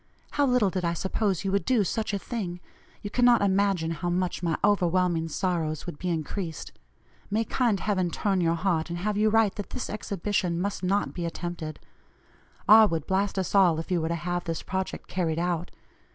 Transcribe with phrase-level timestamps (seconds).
[0.31, 2.59] How little did I suppose you would do such a thing;
[3.03, 6.71] you cannot imagine how much my overwhelming sorrows would be increased.
[7.29, 11.13] May kind Heaven turn your heart, and have you write that this exhibition must not
[11.13, 11.79] be attempted.
[12.67, 12.87] R.
[12.87, 15.69] would blast us all if you were to have this project carried out.